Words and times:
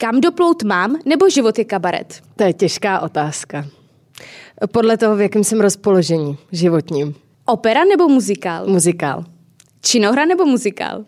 Kam 0.00 0.20
doplout 0.20 0.62
mám, 0.62 0.96
nebo 1.04 1.30
život 1.30 1.58
je 1.58 1.64
kabaret? 1.64 2.22
To 2.36 2.44
je 2.44 2.52
těžká 2.52 3.00
otázka. 3.00 3.66
Podle 4.72 4.96
toho, 4.96 5.16
v 5.16 5.20
jakém 5.20 5.44
jsem 5.44 5.60
rozpoložení 5.60 6.36
životním. 6.52 7.14
Opera 7.44 7.84
nebo 7.84 8.08
muzikál? 8.08 8.66
Muzikál. 8.66 9.24
Činohra 9.80 10.24
nebo 10.24 10.44
muzikál? 10.44 11.04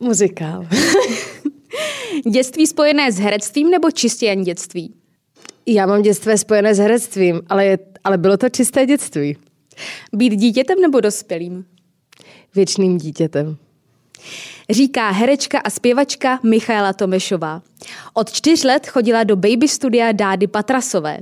Muzikál. 0.00 0.66
dětství 2.30 2.66
spojené 2.66 3.12
s 3.12 3.18
herectvím 3.18 3.70
nebo 3.70 3.90
čistě 3.90 4.26
jen 4.26 4.42
dětství? 4.42 4.94
Já 5.66 5.86
mám 5.86 6.02
dětství 6.02 6.38
spojené 6.38 6.74
s 6.74 6.78
herectvím, 6.78 7.40
ale, 7.48 7.66
je, 7.66 7.78
ale 8.04 8.18
bylo 8.18 8.36
to 8.36 8.48
čisté 8.48 8.86
dětství. 8.86 9.36
Být 10.12 10.36
dítětem 10.36 10.80
nebo 10.80 11.00
dospělým? 11.00 11.64
Věčným 12.54 12.98
dítětem 12.98 13.56
říká 14.70 15.10
herečka 15.10 15.58
a 15.58 15.70
zpěvačka 15.70 16.40
Michaela 16.42 16.92
Tomešová. 16.92 17.62
Od 18.14 18.32
čtyř 18.32 18.64
let 18.64 18.86
chodila 18.86 19.24
do 19.24 19.36
baby 19.36 19.68
studia 19.68 20.12
Dády 20.12 20.46
Patrasové. 20.46 21.18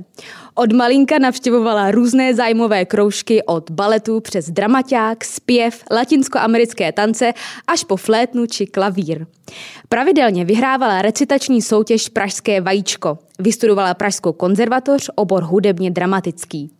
Od 0.53 0.73
malinka 0.73 1.19
navštěvovala 1.19 1.91
různé 1.91 2.35
zájmové 2.35 2.85
kroužky 2.85 3.43
od 3.43 3.71
baletu 3.71 4.19
přes 4.19 4.49
dramaťák, 4.49 5.25
zpěv, 5.25 5.83
latinskoamerické 5.91 6.91
tance 6.91 7.33
až 7.67 7.83
po 7.83 7.97
flétnu 7.97 8.45
či 8.45 8.65
klavír. 8.65 9.25
Pravidelně 9.89 10.45
vyhrávala 10.45 11.01
recitační 11.01 11.61
soutěž 11.61 12.09
Pražské 12.09 12.61
vajíčko. 12.61 13.17
Vystudovala 13.39 13.93
Pražskou 13.93 14.33
konzervatoř, 14.33 15.09
obor 15.15 15.43
hudebně 15.43 15.91
dramatický. 15.91 16.71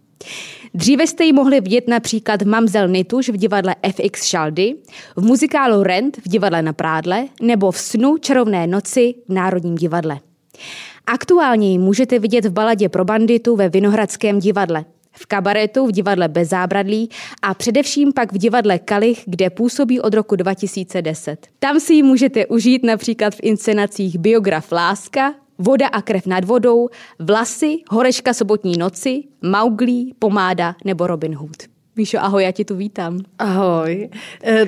Dříve 0.73 1.07
jste 1.07 1.23
ji 1.23 1.33
mohli 1.33 1.61
vidět 1.61 1.87
například 1.87 2.41
v 2.41 2.47
Mamzel 2.47 2.87
Nituš 2.87 3.29
v 3.29 3.37
divadle 3.37 3.75
FX 3.91 4.25
Šaldy, 4.25 4.75
v 5.15 5.21
muzikálu 5.23 5.83
Rent 5.83 6.17
v 6.17 6.29
divadle 6.29 6.61
na 6.61 6.73
Prádle 6.73 7.27
nebo 7.41 7.71
v 7.71 7.79
Snu 7.79 8.17
čarovné 8.17 8.67
noci 8.67 9.15
v 9.29 9.33
Národním 9.33 9.75
divadle. 9.75 10.19
Aktuálně 11.07 11.71
ji 11.71 11.77
můžete 11.77 12.19
vidět 12.19 12.45
v 12.45 12.51
baladě 12.51 12.89
pro 12.89 13.05
banditu 13.05 13.55
ve 13.55 13.69
Vinohradském 13.69 14.39
divadle, 14.39 14.85
v 15.11 15.25
kabaretu 15.25 15.87
v 15.87 15.91
divadle 15.91 16.27
Bez 16.27 16.49
zábradlí 16.49 17.09
a 17.41 17.53
především 17.53 18.13
pak 18.13 18.33
v 18.33 18.37
divadle 18.37 18.79
Kalich, 18.79 19.23
kde 19.25 19.49
působí 19.49 20.01
od 20.01 20.13
roku 20.13 20.35
2010. 20.35 21.47
Tam 21.59 21.79
si 21.79 21.93
ji 21.93 22.03
můžete 22.03 22.45
užít 22.45 22.83
například 22.83 23.35
v 23.35 23.39
inscenacích 23.41 24.17
Biograf 24.17 24.71
Láska, 24.71 25.33
Voda 25.57 25.87
a 25.87 26.01
krev 26.01 26.25
nad 26.25 26.45
vodou, 26.45 26.89
Vlasy, 27.19 27.77
Horeška 27.89 28.33
sobotní 28.33 28.77
noci, 28.77 29.23
Mauglí, 29.41 30.15
Pomáda 30.19 30.75
nebo 30.85 31.07
Robin 31.07 31.35
Hood. 31.35 31.75
Míšo, 31.95 32.17
ahoj, 32.21 32.43
já 32.43 32.51
ti 32.51 32.65
tu 32.65 32.75
vítám. 32.75 33.19
Ahoj. 33.39 34.09
E, 34.43 34.67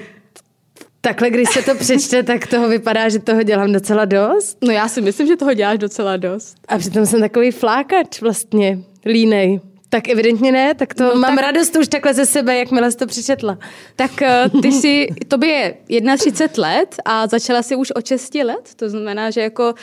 takhle, 1.01 1.29
když 1.29 1.49
se 1.49 1.61
to 1.61 1.75
přečte, 1.75 2.23
tak 2.23 2.47
toho 2.47 2.69
vypadá, 2.69 3.09
že 3.09 3.19
toho 3.19 3.43
dělám 3.43 3.71
docela 3.71 4.05
dost. 4.05 4.57
No 4.63 4.71
já 4.71 4.87
si 4.87 5.01
myslím, 5.01 5.27
že 5.27 5.35
toho 5.35 5.53
děláš 5.53 5.77
docela 5.77 6.17
dost. 6.17 6.55
A 6.67 6.77
přitom 6.77 7.05
jsem 7.05 7.19
takový 7.19 7.51
flákač 7.51 8.21
vlastně, 8.21 8.79
línej. 9.05 9.59
Tak 9.89 10.09
evidentně 10.09 10.51
ne, 10.51 10.73
tak 10.73 10.93
to 10.93 11.03
no, 11.03 11.15
mám 11.15 11.35
tak... 11.35 11.45
radost 11.45 11.75
už 11.75 11.87
takhle 11.87 12.13
ze 12.13 12.25
sebe, 12.25 12.57
jakmile 12.57 12.91
jsi 12.91 12.97
to 12.97 13.07
přečetla. 13.07 13.57
Tak 13.95 14.21
eh, 14.21 14.49
ty 14.61 14.71
si, 14.71 15.07
tobě 15.27 15.73
je 15.89 16.01
31 16.17 16.67
let 16.67 16.95
a 17.05 17.27
začala 17.27 17.63
si 17.63 17.75
už 17.75 17.91
od 17.91 18.07
6 18.07 18.35
let, 18.35 18.69
to 18.75 18.89
znamená, 18.89 19.31
že 19.31 19.41
jako 19.41 19.73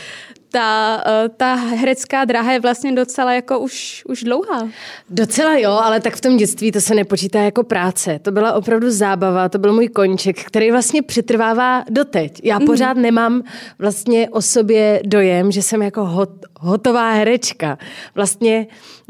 ta, 0.55 1.03
eh, 1.07 1.29
ta 1.29 1.55
herecká 1.55 2.25
dráha 2.25 2.53
je 2.53 2.61
vlastně 2.61 2.93
docela 2.93 3.33
jako 3.33 3.59
už, 3.59 4.03
už 4.09 4.23
dlouhá. 4.23 4.69
Docela 5.11 5.57
jo, 5.57 5.71
ale 5.71 6.01
tak 6.01 6.17
v 6.17 6.21
tom 6.21 6.37
dětství 6.37 6.73
to 6.73 6.81
se 6.81 6.95
nepočítá 6.95 7.41
jako 7.41 7.63
práce. 7.63 8.19
To 8.23 8.31
byla 8.31 8.53
opravdu 8.53 8.91
zábava, 8.91 9.49
to 9.49 9.59
byl 9.59 9.73
můj 9.73 9.89
koníček, 9.89 10.45
který 10.45 10.71
vlastně 10.71 11.03
přetrvává 11.03 11.85
doteď. 11.91 12.41
Já 12.45 12.59
mm. 12.59 12.67
pořád 12.67 12.97
nemám 12.97 13.43
vlastně 13.79 14.29
o 14.29 14.43
sobě 14.43 15.03
dojem, 15.05 15.53
že 15.53 15.63
jsem 15.63 15.83
jako 15.83 16.05
hot, 16.05 16.31
hotová 16.61 17.11
herečka. 17.11 17.79
Vlastně 18.15 18.67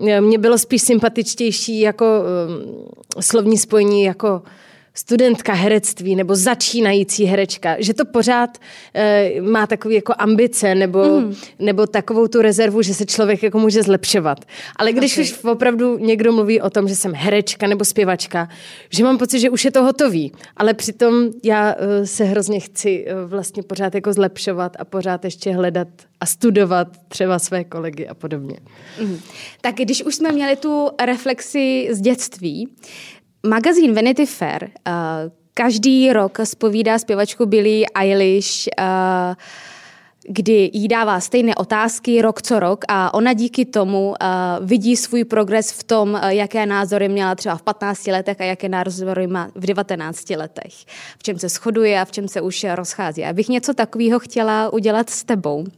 eh, 0.09 0.21
mě 0.21 0.39
bylo 0.39 0.59
spíš 0.59 0.83
sympatičtější 0.83 1.81
jako 1.81 2.07
um, 2.07 3.23
slovní 3.23 3.59
spojení 3.59 4.03
jako 4.03 4.43
studentka 4.97 5.53
herectví 5.53 6.17
nebo 6.17 6.35
začínající 6.35 7.25
herečka, 7.25 7.77
že 7.79 7.95
to 7.95 8.05
pořád 8.05 8.59
e, 8.95 9.41
má 9.41 9.67
takový 9.67 9.95
jako 9.95 10.15
ambice 10.19 10.75
nebo, 10.75 11.21
mm. 11.21 11.35
nebo 11.59 11.87
takovou 11.87 12.29
tu 12.29 12.43
rezervu, 12.43 12.83
že 12.83 12.95
se 12.95 13.07
člověk 13.07 13.43
jako 13.43 13.59
může 13.59 13.83
zlepšovat. 13.83 14.45
Ale 14.77 14.93
když 14.93 15.13
okay. 15.13 15.25
už 15.25 15.45
opravdu 15.45 15.99
někdo 15.99 16.33
mluví 16.33 16.61
o 16.61 16.71
tom, 16.71 16.89
že 16.89 16.97
jsem 16.97 17.13
herečka 17.15 17.67
nebo 17.67 17.85
zpěvačka, 17.85 18.49
že 18.91 19.05
mám 19.05 19.19
pocit, 19.19 19.41
že 19.41 19.51
už 19.51 19.65
je 19.65 19.71
to 19.71 19.83
hotový, 19.83 20.33
ale 20.57 20.75
přitom 20.75 21.31
já 21.45 21.75
e, 21.79 22.07
se 22.07 22.25
hrozně 22.25 22.61
chci 22.61 23.05
e, 23.07 23.27
vlastně 23.27 23.63
pořád 23.63 23.95
jako 23.95 24.13
zlepšovat 24.13 24.77
a 24.79 24.85
pořád 24.85 25.25
ještě 25.25 25.53
hledat 25.53 25.89
a 26.21 26.27
studovat 26.27 26.89
třeba 27.09 27.39
své 27.39 27.65
kolegy 27.65 28.09
a 28.09 28.15
podobně. 28.15 28.57
Mm. 29.01 29.19
Tak 29.61 29.75
když 29.75 30.05
už 30.05 30.15
jsme 30.15 30.33
měli 30.33 30.57
tu 30.57 30.91
reflexi 31.05 31.89
z 31.91 32.01
dětství, 32.01 32.69
Magazín 33.47 33.95
Vanity 33.95 34.27
Fair 34.27 34.63
uh, 34.65 34.93
každý 35.55 36.13
rok 36.13 36.39
spovídá 36.45 36.99
zpěvačku 36.99 37.47
Billie 37.47 37.87
Eilish 37.95 38.69
uh, 38.79 39.35
kdy 40.29 40.71
jí 40.73 40.89
dává 40.89 41.21
stejné 41.21 41.55
otázky 41.55 42.23
rok 42.23 42.43
co 42.43 42.61
rok 42.61 42.85
a 42.89 43.15
ona 43.15 43.33
díky 43.33 43.65
tomu 43.65 44.09
uh, 44.09 44.17
vidí 44.67 44.97
svůj 44.97 45.25
progres 45.25 45.73
v 45.73 45.85
tom, 45.85 46.15
uh, 46.15 46.29
jaké 46.29 46.67
názory 46.67 47.09
měla 47.09 47.35
třeba 47.35 47.57
v 47.57 47.63
15 47.63 48.07
letech 48.07 48.41
a 48.41 48.45
jaké 48.45 48.69
názory 48.69 49.27
má 49.27 49.51
v 49.55 49.67
19 49.67 50.31
letech. 50.31 50.75
V 51.19 51.23
čem 51.23 51.39
se 51.39 51.49
shoduje 51.49 52.01
a 52.01 52.05
v 52.05 52.13
čem 52.13 52.29
se 52.29 52.41
už 52.41 52.67
rozchází. 52.75 53.21
Já 53.21 53.33
bych 53.33 53.49
něco 53.49 53.75
takového 53.75 54.19
chtěla 54.19 54.73
udělat 54.73 55.11
s 55.11 55.25
tebou. 55.25 55.65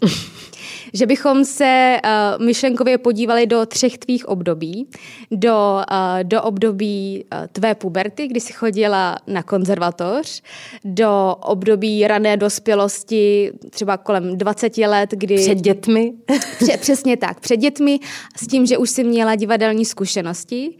že 0.93 1.07
bychom 1.07 1.45
se 1.45 1.97
uh, 2.05 2.45
myšlenkově 2.45 2.99
podívali 2.99 3.47
do 3.47 3.67
třech 3.67 3.99
tvých 3.99 4.28
období. 4.28 4.89
Do, 5.31 5.81
uh, 5.91 5.97
do 6.23 6.43
období 6.43 7.25
uh, 7.33 7.47
tvé 7.53 7.75
puberty, 7.75 8.27
kdy 8.27 8.41
jsi 8.41 8.53
chodila 8.53 9.17
na 9.27 9.43
konzervatoř, 9.43 10.43
do 10.84 11.37
období 11.41 12.07
rané 12.07 12.37
dospělosti, 12.37 13.53
třeba 13.71 13.97
kolem 13.97 14.35
20 14.36 14.78
let, 14.78 15.10
kdy... 15.10 15.36
Před 15.36 15.58
dětmi? 15.58 16.12
Pře, 16.58 16.76
přesně 16.76 17.16
tak, 17.16 17.41
před 17.41 17.56
dětmi, 17.56 17.98
s 18.36 18.47
tím, 18.47 18.66
že 18.66 18.78
už 18.78 18.91
si 18.91 19.04
měla 19.04 19.34
divadelní 19.34 19.84
zkušenosti 19.84 20.74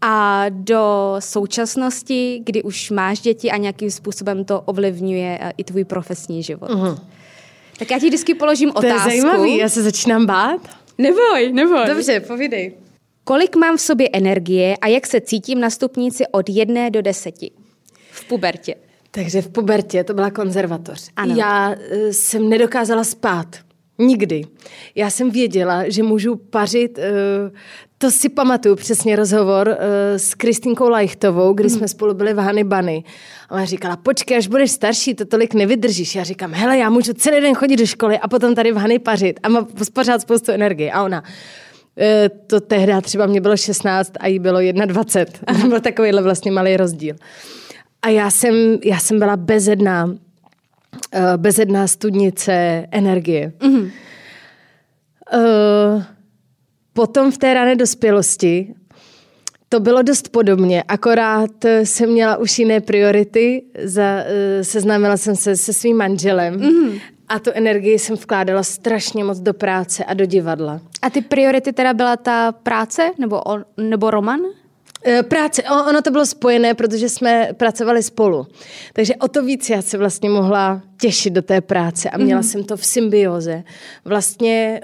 a 0.00 0.44
do 0.48 1.14
současnosti, 1.18 2.42
kdy 2.44 2.62
už 2.62 2.90
máš 2.90 3.20
děti 3.20 3.50
a 3.50 3.56
nějakým 3.56 3.90
způsobem 3.90 4.44
to 4.44 4.60
ovlivňuje 4.60 5.38
eh, 5.40 5.52
i 5.56 5.64
tvůj 5.64 5.84
profesní 5.84 6.42
život. 6.42 6.70
Uh-huh. 6.70 6.98
Tak 7.78 7.90
já 7.90 7.98
ti 7.98 8.06
vždycky 8.06 8.34
položím 8.34 8.70
to 8.70 8.78
otázku. 8.78 9.08
To 9.08 9.10
je 9.10 9.20
zajímavý, 9.22 9.56
já 9.56 9.68
se 9.68 9.82
začínám 9.82 10.26
bát. 10.26 10.60
Neboj, 10.98 11.52
neboj. 11.52 11.86
Dobře, 11.86 12.20
povídej. 12.20 12.72
Kolik 13.24 13.56
mám 13.56 13.76
v 13.76 13.80
sobě 13.80 14.08
energie 14.12 14.76
a 14.76 14.86
jak 14.86 15.06
se 15.06 15.20
cítím 15.20 15.60
na 15.60 15.70
stupnici 15.70 16.24
od 16.30 16.48
jedné 16.48 16.90
do 16.90 17.02
deseti 17.02 17.50
v 18.10 18.24
pubertě? 18.28 18.74
Takže 19.14 19.42
v 19.42 19.48
pubertě 19.48 20.04
to 20.04 20.14
byla 20.14 20.30
konzervatoř. 20.30 21.10
Ano. 21.16 21.34
Já 21.36 21.70
uh, 21.70 21.76
jsem 22.10 22.48
nedokázala 22.48 23.04
spát. 23.04 23.56
Nikdy. 23.98 24.44
Já 24.94 25.10
jsem 25.10 25.30
věděla, 25.30 25.88
že 25.88 26.02
můžu 26.02 26.36
pařit, 26.36 26.98
uh, 26.98 27.04
to 27.98 28.10
si 28.10 28.28
pamatuju 28.28 28.76
přesně 28.76 29.16
rozhovor 29.16 29.68
uh, 29.68 29.74
s 30.16 30.34
Kristýnkou 30.34 30.88
Lajchtovou, 30.88 31.52
kdy 31.52 31.68
mm. 31.68 31.70
jsme 31.70 31.88
spolu 31.88 32.14
byli 32.14 32.34
v 32.34 32.38
Hany 32.38 32.64
Bany. 32.64 33.04
A 33.48 33.54
ona 33.54 33.64
říkala, 33.64 33.96
počkej, 33.96 34.36
až 34.36 34.46
budeš 34.46 34.70
starší, 34.70 35.14
to 35.14 35.24
tolik 35.24 35.54
nevydržíš. 35.54 36.14
Já 36.14 36.24
říkám, 36.24 36.52
hele, 36.52 36.78
já 36.78 36.90
můžu 36.90 37.12
celý 37.12 37.40
den 37.40 37.54
chodit 37.54 37.76
do 37.76 37.86
školy 37.86 38.18
a 38.18 38.28
potom 38.28 38.54
tady 38.54 38.72
v 38.72 38.76
Hany 38.76 38.98
pařit 38.98 39.40
a 39.42 39.48
mám 39.48 39.66
pořád 39.92 40.20
spoustu 40.20 40.52
energie. 40.52 40.92
A 40.92 41.02
ona, 41.02 41.22
to 42.46 42.60
tehdy 42.60 42.92
třeba 43.02 43.26
mě 43.26 43.40
bylo 43.40 43.56
16 43.56 44.12
a 44.20 44.26
jí 44.26 44.38
bylo 44.38 44.60
21. 44.86 45.68
byl 45.68 45.80
takovýhle 45.80 46.22
vlastně 46.22 46.50
malý 46.50 46.76
rozdíl. 46.76 47.16
A 48.02 48.08
já 48.08 48.30
jsem, 48.30 48.54
já 48.84 48.98
jsem 48.98 49.18
byla 49.18 49.36
bezedná, 49.36 50.16
eh, 51.12 51.36
bezedná 51.36 51.86
studnice 51.86 52.86
energie. 52.90 53.52
Mm-hmm. 53.60 53.90
Potom 56.92 57.32
v 57.32 57.38
té 57.38 57.54
rané 57.54 57.76
dospělosti 57.76 58.74
to 59.68 59.80
bylo 59.80 60.02
dost 60.02 60.28
podobně, 60.28 60.82
akorát 60.88 61.64
jsem 61.84 62.10
měla 62.10 62.36
už 62.36 62.58
jiné 62.58 62.80
priority, 62.80 63.62
za, 63.84 64.02
eh, 64.02 64.64
seznámila 64.64 65.16
jsem 65.16 65.36
se 65.36 65.56
se 65.56 65.72
svým 65.72 65.96
manželem 65.96 66.54
mm-hmm. 66.54 67.00
a 67.28 67.38
tu 67.38 67.50
energii 67.54 67.98
jsem 67.98 68.16
vkládala 68.16 68.62
strašně 68.62 69.24
moc 69.24 69.40
do 69.40 69.54
práce 69.54 70.04
a 70.04 70.14
do 70.14 70.24
divadla. 70.24 70.80
A 71.02 71.10
ty 71.10 71.20
priority 71.20 71.72
teda 71.72 71.94
byla 71.94 72.16
ta 72.16 72.52
práce 72.52 73.10
nebo, 73.18 73.42
nebo 73.76 74.10
roman? 74.10 74.40
Eh, 75.04 75.22
práce, 75.22 75.62
ono 75.62 76.02
to 76.02 76.10
bylo 76.10 76.26
spojené, 76.26 76.74
protože 76.74 77.08
jsme 77.08 77.48
pracovali 77.56 78.02
spolu. 78.02 78.46
Takže 78.92 79.16
o 79.16 79.28
to 79.28 79.42
víc 79.42 79.70
já 79.70 79.82
se 79.82 79.98
vlastně 79.98 80.30
mohla 80.30 80.82
těšit 81.00 81.32
do 81.32 81.42
té 81.42 81.60
práce 81.60 82.10
a 82.10 82.18
měla 82.18 82.40
mm-hmm. 82.40 82.50
jsem 82.50 82.64
to 82.64 82.76
v 82.76 82.86
symbioze. 82.86 83.64
Vlastně 84.04 84.80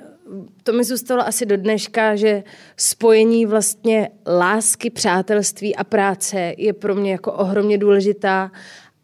to 0.62 0.72
mi 0.72 0.84
zůstalo 0.84 1.26
asi 1.26 1.46
do 1.46 1.56
dneška, 1.56 2.16
že 2.16 2.42
spojení 2.76 3.46
vlastně 3.46 4.08
lásky, 4.26 4.90
přátelství 4.90 5.76
a 5.76 5.84
práce 5.84 6.54
je 6.58 6.72
pro 6.72 6.94
mě 6.94 7.12
jako 7.12 7.32
ohromně 7.32 7.78
důležitá 7.78 8.52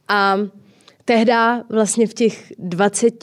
a 0.09 0.39
tehda 1.05 1.65
vlastně 1.71 2.07
v 2.07 2.15
těch 2.15 2.53
20, 2.59 3.15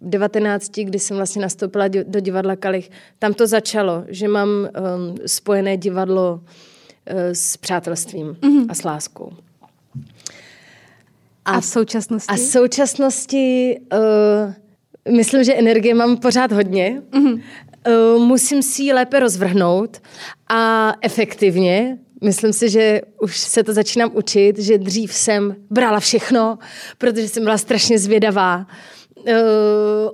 19, 0.00 0.70
kdy 0.70 0.98
jsem 0.98 1.16
vlastně 1.16 1.42
nastoupila 1.42 1.88
do 1.88 2.20
divadla 2.20 2.56
Kalich, 2.56 2.90
tam 3.18 3.34
to 3.34 3.46
začalo, 3.46 4.04
že 4.08 4.28
mám 4.28 4.48
um, 4.48 4.68
spojené 5.26 5.76
divadlo 5.76 6.40
s 7.32 7.56
přátelstvím 7.56 8.36
mm-hmm. 8.40 8.66
a 8.68 8.74
s 8.74 8.84
láskou. 8.84 9.32
A, 11.44 11.50
a 11.50 11.60
v 11.60 11.64
současnosti? 11.64 12.32
A 12.32 12.36
v 12.36 12.38
současnosti 12.38 13.76
uh, 13.92 15.16
myslím, 15.16 15.44
že 15.44 15.54
energie 15.54 15.94
mám 15.94 16.16
pořád 16.16 16.52
hodně. 16.52 17.02
Mm-hmm. 17.10 17.42
Uh, 17.88 18.22
musím 18.22 18.62
si 18.62 18.82
ji 18.82 18.92
lépe 18.92 19.20
rozvrhnout 19.20 20.02
a 20.48 20.92
efektivně, 21.02 21.98
Myslím 22.24 22.52
si, 22.52 22.70
že 22.70 23.00
už 23.20 23.38
se 23.38 23.62
to 23.62 23.72
začínám 23.72 24.10
učit, 24.14 24.58
že 24.58 24.78
dřív 24.78 25.14
jsem 25.14 25.56
brala 25.70 26.00
všechno, 26.00 26.58
protože 26.98 27.28
jsem 27.28 27.44
byla 27.44 27.58
strašně 27.58 27.98
zvědavá, 27.98 28.66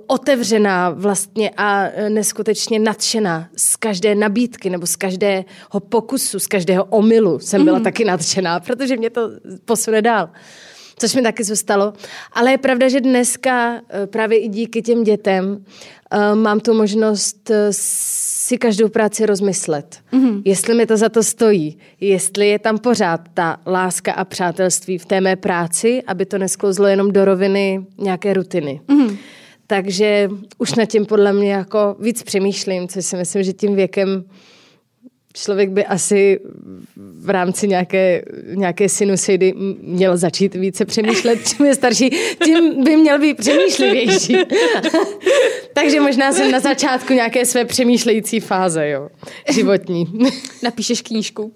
otevřená 0.07 0.89
vlastně 0.89 1.51
a 1.57 1.83
neskutečně 2.09 2.79
nadšená 2.79 3.49
z 3.55 3.75
každé 3.75 4.15
nabídky 4.15 4.69
nebo 4.69 4.87
z 4.87 4.95
každého 4.95 5.79
pokusu, 5.89 6.39
z 6.39 6.47
každého 6.47 6.83
omylu 6.83 7.39
jsem 7.39 7.65
byla 7.65 7.77
mm. 7.77 7.83
taky 7.83 8.05
nadšená, 8.05 8.59
protože 8.59 8.97
mě 8.97 9.09
to 9.09 9.29
posune 9.65 10.01
dál. 10.01 10.29
Což 10.99 11.15
mi 11.15 11.21
taky 11.21 11.43
zůstalo. 11.43 11.93
Ale 12.33 12.51
je 12.51 12.57
pravda, 12.57 12.89
že 12.89 13.01
dneska 13.01 13.81
eh, 13.89 14.07
právě 14.07 14.39
i 14.39 14.47
díky 14.47 14.81
těm 14.81 15.03
dětem 15.03 15.65
mám 16.33 16.59
tu 16.59 16.73
možnost 16.73 17.51
si 18.45 18.57
každou 18.57 18.89
práci 18.89 19.25
rozmyslet. 19.25 19.97
Mm-hmm. 20.13 20.41
Jestli 20.45 20.75
mi 20.75 20.85
to 20.85 20.97
za 20.97 21.09
to 21.09 21.23
stojí, 21.23 21.77
jestli 21.99 22.47
je 22.47 22.59
tam 22.59 22.77
pořád 22.77 23.21
ta 23.33 23.57
láska 23.67 24.13
a 24.13 24.25
přátelství 24.25 24.97
v 24.97 25.05
té 25.05 25.21
mé 25.21 25.35
práci, 25.35 26.03
aby 26.07 26.25
to 26.25 26.37
nesklouzlo 26.37 26.87
jenom 26.87 27.11
do 27.11 27.25
roviny 27.25 27.85
nějaké 27.97 28.33
rutiny. 28.33 28.81
Mm-hmm. 28.87 29.17
Takže 29.67 30.29
už 30.57 30.75
nad 30.75 30.85
tím 30.85 31.05
podle 31.05 31.33
mě 31.33 31.51
jako 31.51 31.95
víc 31.99 32.23
přemýšlím, 32.23 32.87
což 32.87 33.05
si 33.05 33.17
myslím, 33.17 33.43
že 33.43 33.53
tím 33.53 33.75
věkem 33.75 34.23
člověk 35.35 35.69
by 35.69 35.85
asi 35.85 36.39
v 36.95 37.29
rámci 37.29 37.67
nějaké, 37.67 38.23
nějaké 38.55 38.89
sinusidy 38.89 39.53
měl 39.81 40.17
začít 40.17 40.55
více 40.55 40.85
přemýšlet. 40.85 41.39
Čím 41.47 41.65
je 41.65 41.75
starší, 41.75 42.09
tím 42.43 42.83
by 42.83 42.97
měl 42.97 43.19
být 43.19 43.37
přemýšlivější. 43.37 44.37
Takže 45.73 45.99
možná 45.99 46.31
jsem 46.31 46.51
na 46.51 46.59
začátku 46.59 47.13
nějaké 47.13 47.45
své 47.45 47.65
přemýšlející 47.65 48.39
fáze, 48.39 48.89
jo, 48.89 49.09
životní. 49.49 50.05
Napíšeš 50.63 51.01
knížku? 51.01 51.53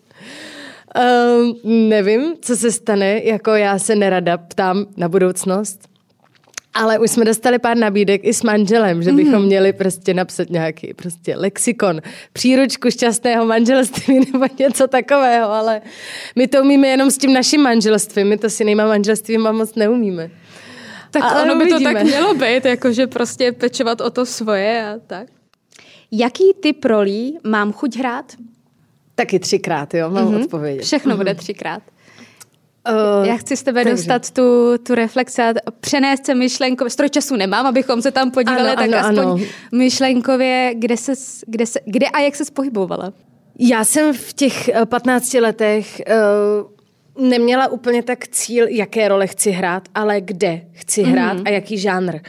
Um, 0.96 1.90
nevím, 1.90 2.34
co 2.42 2.56
se 2.56 2.72
stane, 2.72 3.22
jako 3.24 3.52
já 3.52 3.80
se 3.80 3.96
nerada 3.96 4.38
ptám 4.38 4.86
na 4.98 5.10
budoucnost. 5.10 5.90
Ale 6.74 7.00
už 7.00 7.12
jsme 7.12 7.26
dostali 7.26 7.60
pár 7.60 7.78
nabídek 7.78 8.22
i 8.24 8.34
s 8.34 8.44
manželem, 8.44 9.04
že 9.04 9.12
bychom 9.12 9.34
mm-hmm. 9.34 9.46
měli 9.46 9.74
prostě 9.74 10.14
napsat 10.14 10.50
nějaký 10.50 10.94
prostě 10.94 11.36
lexikon, 11.36 12.02
příručku 12.34 12.92
šťastného 12.92 13.46
manželství 13.46 14.20
nebo 14.34 14.46
něco 14.60 14.88
takového, 14.88 15.52
ale 15.52 15.82
my 16.36 16.48
to 16.48 16.62
umíme 16.62 16.88
jenom 16.88 17.12
s 17.12 17.18
tím 17.18 17.34
naším 17.34 17.62
manželstvím, 17.62 18.28
my 18.28 18.38
to 18.38 18.50
s 18.50 18.60
jinýma 18.60 18.88
manželstvím 18.88 19.42
moc 19.42 19.76
neumíme. 19.76 20.32
Tak 21.12 21.24
ale 21.24 21.44
ono 21.44 21.56
uvidíme. 21.56 21.80
by 21.80 21.86
to 21.86 21.94
tak 21.94 22.04
mělo 22.04 22.34
být, 22.34 22.66
jakože 22.66 23.08
prostě 23.08 23.52
pečovat 23.52 24.02
o 24.02 24.10
to 24.10 24.26
svoje 24.26 24.86
a 24.86 25.00
tak. 25.08 25.28
Jaký 26.12 26.54
typ 26.60 26.86
rolí 26.86 27.38
mám 27.44 27.74
chuť 27.74 27.98
hrát? 27.98 28.34
Taky 29.16 29.40
třikrát, 29.40 29.94
jo, 29.94 30.10
mám 30.10 30.28
mm-hmm. 30.28 30.44
odpovědět. 30.44 30.84
Všechno 30.84 31.14
mm-hmm. 31.14 31.18
bude 31.18 31.36
třikrát. 31.36 31.84
Uh, 32.88 33.28
Já 33.28 33.38
chci 33.38 33.58
z 33.58 33.64
tebe 33.64 33.84
takže. 33.84 33.96
dostat 33.96 34.32
tu, 34.32 34.78
tu 34.78 34.96
reflexi 34.96 35.42
a 35.42 35.54
přenést 35.80 36.26
se 36.26 36.36
myšlenkově. 36.36 36.90
Stroj 36.90 37.10
času 37.10 37.36
nemám, 37.36 37.66
abychom 37.66 38.02
se 38.02 38.12
tam 38.12 38.32
podívali, 38.32 38.70
ano, 38.70 38.76
tak 38.76 38.90
ano, 38.90 38.98
aspoň 38.98 39.24
ano. 39.26 39.38
myšlenkově, 39.72 40.74
kde, 40.76 40.98
se, 40.98 41.14
kde, 41.48 41.66
se, 41.66 41.80
kde 41.86 42.08
a 42.08 42.20
jak 42.20 42.36
se 42.36 42.44
pohybovala? 42.54 43.14
Já 43.60 43.84
jsem 43.84 44.14
v 44.14 44.34
těch 44.34 44.70
15 44.86 45.34
eh, 45.34 45.42
letech 45.42 46.02
uh, 47.18 47.28
neměla 47.30 47.68
úplně 47.68 48.04
tak 48.04 48.28
cíl, 48.28 48.68
jaké 48.68 49.08
role 49.08 49.28
chci 49.28 49.52
hrát, 49.52 49.84
ale 49.96 50.22
kde 50.22 50.62
chci 50.72 51.04
hrát 51.04 51.38
mm-hmm. 51.38 51.44
a 51.46 51.50
jaký 51.50 51.78
žánr. 51.78 52.20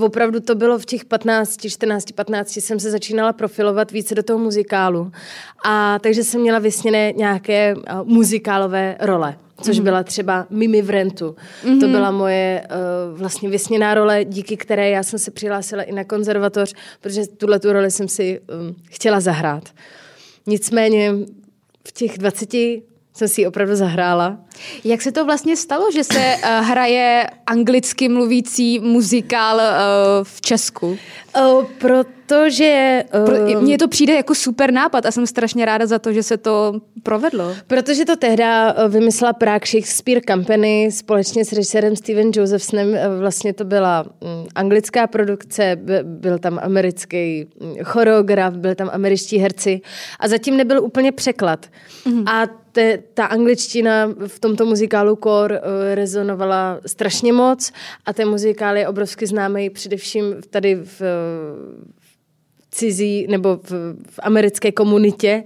Opravdu 0.00 0.40
to 0.40 0.54
bylo 0.54 0.78
v 0.78 0.86
těch 0.86 1.04
15, 1.04 1.68
14, 1.68 2.12
15 2.12 2.56
jsem 2.56 2.80
se 2.80 2.90
začínala 2.90 3.32
profilovat 3.32 3.90
více 3.90 4.14
do 4.14 4.22
toho 4.22 4.38
muzikálu. 4.38 5.12
A 5.64 5.98
takže 5.98 6.24
jsem 6.24 6.40
měla 6.40 6.58
vysněné 6.58 7.12
nějaké 7.12 7.74
uh, 7.74 7.82
muzikálové 8.08 8.96
role 9.00 9.36
což 9.62 9.78
mm. 9.78 9.84
byla 9.84 10.02
třeba 10.02 10.46
Mimi 10.50 10.82
v 10.82 10.90
rentu. 10.90 11.36
Mm. 11.64 11.80
To 11.80 11.86
mhm. 11.86 11.92
byla 11.96 12.10
moje 12.10 12.62
uh, 12.70 13.18
vlastně 13.18 13.48
vysněná 13.48 13.94
role, 13.94 14.24
díky 14.24 14.56
které 14.56 14.90
já 14.90 15.02
jsem 15.02 15.18
se 15.18 15.30
přihlásila 15.30 15.82
i 15.82 15.92
na 15.92 16.04
konzervatoř, 16.04 16.74
protože 17.00 17.26
tuhle 17.26 17.58
tu 17.58 17.72
roli 17.72 17.90
jsem 17.90 18.08
si 18.08 18.40
um, 18.40 18.76
chtěla 18.90 19.20
zahrát. 19.20 19.68
Nicméně 20.46 21.12
v 21.88 21.92
těch 21.92 22.18
20 22.18 22.54
jsem 23.14 23.28
si 23.28 23.40
ji 23.40 23.46
opravdu 23.46 23.76
zahrála. 23.76 24.38
Jak 24.84 25.02
se 25.02 25.12
to 25.12 25.24
vlastně 25.24 25.56
stalo, 25.56 25.90
že 25.92 26.04
se 26.04 26.34
uh, 26.36 26.66
hraje 26.66 27.26
anglicky 27.46 28.08
mluvící 28.08 28.78
muzikál 28.78 29.56
uh, 29.56 29.62
v 30.22 30.40
Česku? 30.40 30.86
Uh, 30.88 31.64
protože... 31.78 33.04
Uh, 33.54 33.62
Mně 33.62 33.78
to 33.78 33.88
přijde 33.88 34.14
jako 34.14 34.34
super 34.34 34.72
nápad 34.72 35.06
a 35.06 35.10
jsem 35.10 35.26
strašně 35.26 35.64
ráda 35.64 35.86
za 35.86 35.98
to, 35.98 36.12
že 36.12 36.22
se 36.22 36.36
to 36.36 36.80
provedlo. 37.02 37.54
Protože 37.66 38.04
to 38.04 38.16
tehda 38.16 38.74
vymyslela 38.88 39.32
Prague 39.32 39.66
Shakespeare 39.66 40.20
Company 40.28 40.88
společně 40.92 41.44
s 41.44 41.52
režisérem 41.52 41.96
Steven 41.96 42.30
Josephsonem. 42.34 42.96
Vlastně 43.20 43.52
to 43.52 43.64
byla 43.64 44.02
mm, 44.02 44.46
anglická 44.54 45.06
produkce, 45.06 45.76
byl 46.02 46.38
tam 46.38 46.60
americký 46.62 47.46
mm, 47.60 47.74
choreograf, 47.84 48.54
byl 48.54 48.74
tam 48.74 48.90
američtí 48.92 49.38
herci 49.38 49.80
a 50.20 50.28
zatím 50.28 50.56
nebyl 50.56 50.82
úplně 50.82 51.12
překlad. 51.12 51.66
Mm-hmm. 52.06 52.30
A 52.32 52.59
te, 52.72 52.98
ta 53.14 53.24
angličtina 53.24 54.14
v 54.26 54.38
tomto 54.38 54.66
muzikálu 54.66 55.16
Core 55.16 55.60
uh, 55.60 55.66
rezonovala 55.94 56.80
strašně 56.86 57.32
moc 57.32 57.72
a 58.06 58.12
ten 58.12 58.28
muzikál 58.28 58.76
je 58.76 58.88
obrovsky 58.88 59.26
známý 59.26 59.70
především 59.70 60.34
tady 60.50 60.74
v, 60.74 61.00
v 62.00 62.70
cizí 62.70 63.26
nebo 63.30 63.56
v, 63.56 63.70
v 64.10 64.20
americké 64.22 64.72
komunitě. 64.72 65.44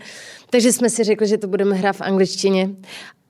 Takže 0.51 0.73
jsme 0.73 0.91
si 0.91 1.05
řekli, 1.05 1.27
že 1.27 1.39
to 1.39 1.47
budeme 1.47 1.75
hrát 1.75 1.97
v 1.97 2.01
angličtině 2.01 2.71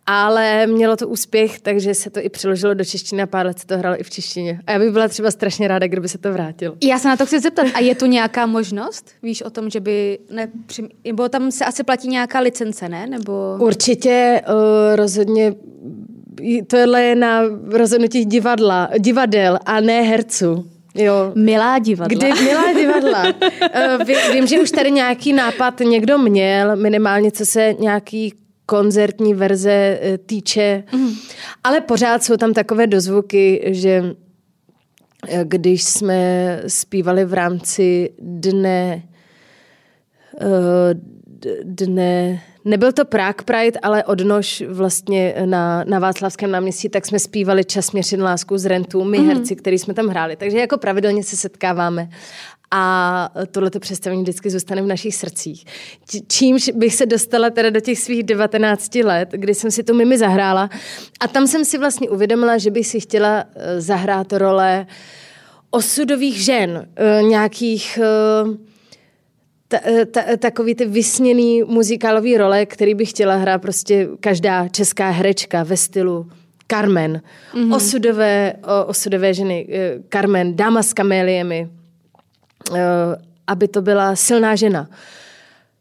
ale 0.07 0.67
mělo 0.67 0.97
to 0.97 1.09
úspěch, 1.09 1.61
takže 1.61 1.95
se 1.95 2.11
to 2.11 2.21
i 2.21 2.29
přeložilo 2.29 2.75
do 2.75 2.85
češtiny 2.85 3.23
a 3.23 3.27
pár 3.27 3.47
let 3.47 3.59
se 3.59 3.67
to 3.67 3.79
hralo 3.79 4.01
i 4.01 4.03
v 4.03 4.11
češtině. 4.11 4.61
A 4.67 4.73
já 4.73 4.79
bych 4.79 4.91
byla 4.91 5.09
třeba 5.09 5.31
strašně 5.31 5.69
ráda, 5.69 5.87
kdyby 5.87 6.09
se 6.09 6.19
to 6.19 6.33
vrátilo. 6.33 6.77
Já 6.83 6.99
se 6.99 7.09
na 7.09 7.17
to 7.17 7.27
chci 7.27 7.41
zeptat. 7.41 7.67
A 7.75 7.81
je 7.81 7.95
tu 7.95 8.07
nějaká 8.07 8.47
možnost? 8.47 9.11
Víš 9.23 9.43
o 9.43 9.51
tom, 9.51 9.71
že 9.71 9.81
by... 9.81 10.19
Ne, 10.31 10.49
nebo 11.05 11.29
tam 11.29 11.51
se 11.51 11.65
asi 11.65 11.85
platí 11.85 12.09
nějaká 12.09 12.41
licence, 12.41 12.89
ne? 12.89 13.07
Nebo... 13.07 13.57
Určitě 13.59 14.43
uh, 14.49 14.97
rozhodně 14.97 15.55
tohle 16.67 17.03
je 17.03 17.15
na 17.15 17.43
rozhodnutí 17.71 18.25
divadla, 18.25 18.89
divadel 18.99 19.59
a 19.67 19.81
ne 19.81 20.03
herců. 20.03 20.71
Jo. 20.95 21.33
Milá 21.35 21.79
divadla. 21.79 22.19
Kdy, 22.19 22.43
milá 22.43 22.73
divadla. 22.73 23.23
ví, 24.05 24.15
vím, 24.33 24.47
že 24.47 24.61
už 24.61 24.71
tady 24.71 24.91
nějaký 24.91 25.33
nápad 25.33 25.81
někdo 25.81 26.19
měl, 26.19 26.77
minimálně 26.77 27.33
co 27.33 27.47
se 27.47 27.75
nějaký 27.79 28.35
koncertní 28.67 29.35
verze 29.35 29.99
eh, 30.01 30.19
týče, 30.19 30.85
mm. 30.93 31.11
ale 31.65 31.81
pořád 31.81 32.25
jsou 32.25 32.37
tam 32.37 32.53
takové 32.55 32.87
dozvuky, 32.87 33.63
že 33.67 34.15
eh, 35.29 35.45
když 35.45 35.85
jsme 35.85 36.61
zpívali 36.67 37.25
v 37.25 37.33
rámci 37.33 38.11
dne 38.19 39.03
eh, 40.41 40.95
dne, 41.65 42.43
nebyl 42.65 42.93
to 42.93 43.05
Prague 43.05 43.45
Pride, 43.45 43.81
ale 43.83 44.05
odnož 44.05 44.63
vlastně 44.69 45.35
na, 45.45 45.85
na 45.85 45.99
Václavském 45.99 46.51
náměstí, 46.51 46.89
tak 46.89 47.07
jsme 47.07 47.19
zpívali 47.19 47.65
Čas 47.65 47.93
měřit 47.93 48.21
lásku 48.21 48.59
z 48.59 48.67
Rentu, 48.67 49.05
my 49.05 49.19
mm. 49.19 49.29
herci, 49.29 49.57
který 49.57 49.79
jsme 49.79 49.95
tam 49.95 50.09
hráli. 50.09 50.37
Takže 50.37 50.59
jako 50.59 50.79
pravidelně 50.79 51.23
se 51.23 51.37
setkáváme 51.37 52.09
a 52.71 53.31
tohleto 53.51 53.81
představení 53.81 54.23
vždycky 54.23 54.51
zůstane 54.51 54.83
v 54.83 54.87
našich 54.87 55.15
srdcích. 55.15 55.65
Čímž 56.29 56.71
bych 56.75 56.95
se 56.95 57.07
dostala 57.07 57.51
teda 57.51 57.71
do 57.71 57.81
těch 57.81 57.99
svých 57.99 58.23
19 58.23 58.95
let, 58.95 59.29
kdy 59.33 59.55
jsem 59.55 59.71
si 59.71 59.85
to 59.85 59.95
mimi 59.95 60.19
zahrála 60.19 60.71
a 61.21 61.29
tam 61.29 61.47
jsem 61.47 61.65
si 61.65 61.79
vlastně 61.79 62.11
uvědomila, 62.11 62.59
že 62.59 62.71
bych 62.71 62.87
si 62.87 63.01
chtěla 63.01 63.45
eh, 63.55 63.81
zahrát 63.81 64.33
role 64.33 64.87
osudových 65.71 66.37
žen, 66.37 66.89
eh, 66.97 67.23
nějakých 67.23 67.99
eh, 68.03 68.75
ta, 69.69 69.79
ta, 70.11 70.37
takový 70.37 70.75
ty 70.75 70.87
vysněný 70.87 71.63
muzikálový 71.63 72.37
role, 72.37 72.67
který 72.67 72.95
bych 72.95 73.11
chtěla 73.11 73.37
hrát 73.37 73.63
prostě 73.63 74.09
každá 74.21 74.69
česká 74.69 75.11
herečka 75.11 75.63
ve 75.63 75.77
stylu 75.77 76.31
Carmen. 76.71 77.23
Mm-hmm. 77.55 77.77
Osudové, 77.77 78.55
osudové 78.87 79.35
ženy. 79.35 79.69
Carmen, 80.13 80.57
dáma 80.57 80.83
s 80.83 80.93
kaméliemi, 80.93 81.69
Eh, 81.69 81.84
aby 83.47 83.69
to 83.69 83.83
byla 83.83 84.17
silná 84.17 84.57
žena. 84.57 84.89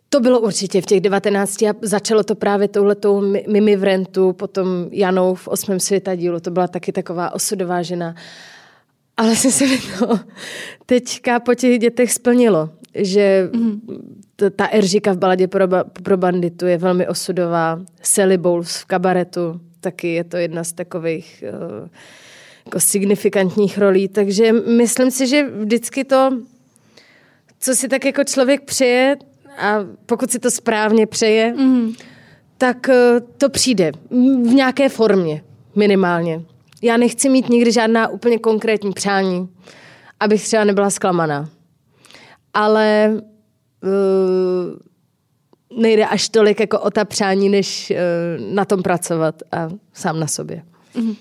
To 0.09 0.19
bylo 0.19 0.39
určitě 0.39 0.81
v 0.81 0.85
těch 0.85 1.01
19 1.01 1.61
a 1.61 1.73
začalo 1.81 2.23
to 2.23 2.35
právě 2.35 2.67
touhletou 2.67 3.21
Mimi 3.47 3.75
v 3.75 3.83
rentu, 3.83 4.33
potom 4.33 4.67
Janou 4.91 5.35
v 5.35 5.47
osmém 5.47 5.79
světadílu, 5.79 6.39
to 6.39 6.51
byla 6.51 6.67
taky 6.67 6.91
taková 6.91 7.33
osudová 7.33 7.81
žena. 7.81 8.15
Ale 9.17 9.35
se 9.35 9.67
mi 9.67 9.77
to 9.99 10.19
teďka 10.85 11.39
po 11.39 11.55
těch 11.55 11.79
dětech 11.79 12.11
splnilo, 12.11 12.69
že 12.95 13.49
mm. 13.53 13.81
ta 14.55 14.65
Eržika 14.71 15.13
v 15.13 15.17
baladě 15.17 15.47
pro, 15.47 15.67
pro 16.03 16.17
banditu 16.17 16.65
je 16.65 16.77
velmi 16.77 17.07
osudová, 17.07 17.81
Sally 18.01 18.37
Bowles 18.37 18.77
v 18.77 18.85
kabaretu, 18.85 19.61
taky 19.79 20.13
je 20.13 20.23
to 20.23 20.37
jedna 20.37 20.63
z 20.63 20.73
takových 20.73 21.43
uh, 21.53 21.87
jako 22.65 22.79
signifikantních 22.79 23.77
rolí, 23.77 24.07
takže 24.07 24.51
myslím 24.51 25.11
si, 25.11 25.27
že 25.27 25.49
vždycky 25.49 26.03
to, 26.03 26.29
co 27.63 27.75
si 27.75 27.87
tak 27.87 28.05
jako 28.05 28.23
člověk 28.23 28.63
přeje, 28.63 29.17
a 29.57 29.77
pokud 30.05 30.31
si 30.31 30.39
to 30.39 30.51
správně 30.51 31.07
přeje, 31.07 31.53
mm. 31.53 31.93
tak 32.57 32.87
uh, 32.89 32.93
to 33.37 33.49
přijde 33.49 33.91
v 34.09 34.53
nějaké 34.53 34.89
formě 34.89 35.43
minimálně. 35.75 36.41
Já 36.81 36.97
nechci 36.97 37.29
mít 37.29 37.49
nikdy 37.49 37.71
žádná 37.71 38.07
úplně 38.07 38.39
konkrétní 38.39 38.91
přání, 38.91 39.49
abych 40.19 40.43
třeba 40.43 40.63
nebyla 40.63 40.89
zklamaná. 40.89 41.49
Ale 42.53 43.11
uh, 43.83 45.81
nejde 45.81 46.05
až 46.05 46.29
tolik 46.29 46.59
jako 46.59 46.79
o 46.79 46.91
ta 46.91 47.05
přání, 47.05 47.49
než 47.49 47.91
uh, 47.91 48.53
na 48.53 48.65
tom 48.65 48.83
pracovat 48.83 49.35
a 49.51 49.69
sám 49.93 50.19
na 50.19 50.27
sobě. 50.27 50.63
Mm. 50.95 51.15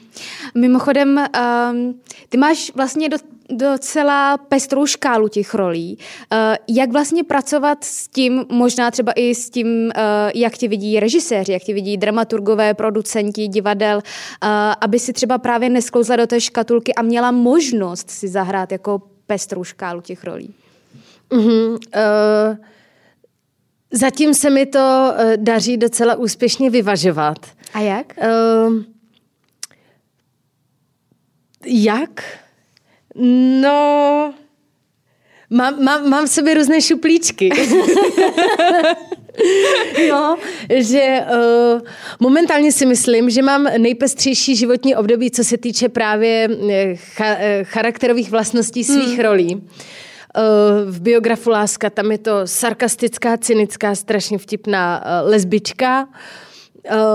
Mimochodem, 0.54 1.24
um, 1.70 2.00
ty 2.28 2.36
máš 2.36 2.72
vlastně 2.74 3.08
do, 3.08 3.16
docela 3.50 4.38
pestrou 4.38 4.86
škálu 4.86 5.28
těch 5.28 5.54
rolí. 5.54 5.98
Uh, 6.32 6.38
jak 6.68 6.92
vlastně 6.92 7.24
pracovat 7.24 7.84
s 7.84 8.08
tím, 8.08 8.44
možná 8.48 8.90
třeba 8.90 9.12
i 9.12 9.34
s 9.34 9.50
tím, 9.50 9.66
uh, 9.66 9.92
jak 10.34 10.58
tě 10.58 10.68
vidí 10.68 11.00
režiséři, 11.00 11.52
jak 11.52 11.62
tě 11.62 11.74
vidí 11.74 11.96
dramaturgové, 11.96 12.74
producenti, 12.74 13.48
divadel, 13.48 13.96
uh, 13.96 14.48
aby 14.80 14.98
si 14.98 15.12
třeba 15.12 15.38
právě 15.38 15.68
nesklouzla 15.68 16.16
do 16.16 16.26
té 16.26 16.40
škatulky 16.40 16.94
a 16.94 17.02
měla 17.02 17.30
možnost 17.30 18.10
si 18.10 18.28
zahrát 18.28 18.72
jako 18.72 19.02
pestrou 19.26 19.64
škálu 19.64 20.00
těch 20.00 20.24
rolí? 20.24 20.54
Mm-hmm, 21.30 21.72
uh... 21.72 22.56
Zatím 23.94 24.34
se 24.34 24.50
mi 24.50 24.66
to 24.66 25.12
daří 25.36 25.76
docela 25.76 26.14
úspěšně 26.14 26.70
vyvažovat. 26.70 27.46
A 27.74 27.80
jak? 27.80 28.12
Uh, 28.16 28.82
jak? 31.66 32.24
No, 33.60 34.34
mám, 35.50 35.84
mám, 35.84 36.10
mám 36.10 36.26
v 36.26 36.30
sobě 36.30 36.54
různé 36.54 36.80
šuplíčky. 36.80 37.50
no, 40.08 40.36
že 40.74 41.20
uh, 41.20 41.80
momentálně 42.20 42.72
si 42.72 42.86
myslím, 42.86 43.30
že 43.30 43.42
mám 43.42 43.64
nejpestřejší 43.78 44.56
životní 44.56 44.96
období, 44.96 45.30
co 45.30 45.44
se 45.44 45.58
týče 45.58 45.88
právě 45.88 46.48
eh, 46.70 46.94
cha, 46.96 47.26
eh, 47.26 47.64
charakterových 47.64 48.30
vlastností 48.30 48.84
svých 48.84 49.14
hmm. 49.14 49.20
rolí. 49.20 49.62
V 50.86 51.00
biografu 51.00 51.50
Láska 51.50 51.90
tam 51.90 52.12
je 52.12 52.18
to 52.18 52.32
sarkastická, 52.44 53.36
cynická, 53.36 53.94
strašně 53.94 54.38
vtipná 54.38 55.04
lesbička. 55.24 56.08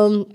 Um, 0.07 0.25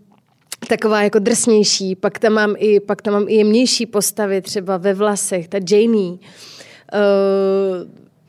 taková 0.67 1.03
jako 1.03 1.19
drsnější, 1.19 1.95
pak 1.95 2.19
tam 2.19 2.33
mám 2.33 2.55
i, 2.59 2.81
pak 2.81 3.03
tam 3.03 3.15
mám 3.15 3.25
i 3.29 3.35
jemnější 3.35 3.87
postavy, 3.87 4.43
třeba 4.43 4.77
ve 4.77 4.95
vlasech, 4.95 5.49
ta 5.49 5.59
Jamie. 5.71 6.13
Uh, 6.13 6.19